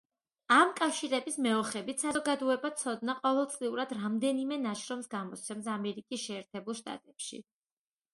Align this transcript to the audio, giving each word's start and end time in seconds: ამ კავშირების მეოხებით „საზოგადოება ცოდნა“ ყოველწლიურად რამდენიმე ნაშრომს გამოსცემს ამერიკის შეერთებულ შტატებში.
ამ 0.53 0.69
კავშირების 0.77 1.35
მეოხებით 1.47 1.99
„საზოგადოება 2.05 2.71
ცოდნა“ 2.83 3.15
ყოველწლიურად 3.17 3.93
რამდენიმე 3.97 4.57
ნაშრომს 4.63 5.11
გამოსცემს 5.13 5.69
ამერიკის 5.75 6.25
შეერთებულ 6.27 6.79
შტატებში. 6.81 7.43